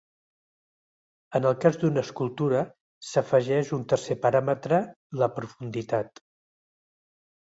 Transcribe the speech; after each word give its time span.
En 1.39 1.43
el 1.49 1.57
cas 1.65 1.75
d'una 1.83 2.03
escultura 2.07 2.63
s'afegeix 3.09 3.69
un 3.77 3.83
tercer 3.93 4.17
paràmetre 4.23 4.79
la 5.23 5.29
profunditat. 5.37 6.23